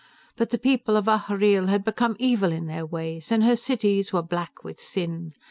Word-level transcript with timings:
But 0.35 0.49
the 0.49 0.57
people 0.57 0.97
of 0.97 1.05
Ahhreel 1.07 1.67
had 1.67 1.83
become 1.83 2.15
evil 2.17 2.51
in 2.51 2.65
their 2.65 2.87
ways, 2.87 3.31
and 3.31 3.43
her 3.43 3.55
cities 3.55 4.11
were 4.11 4.23
black 4.23 4.63
with 4.63 4.79
sin. 4.79 5.33